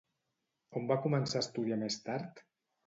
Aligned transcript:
On 0.81 0.89
va 0.93 0.97
començar 1.05 1.39
a 1.41 1.47
estudiar 1.49 1.81
més 1.87 2.03
tard? 2.09 2.45